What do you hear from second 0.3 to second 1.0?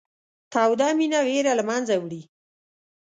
توده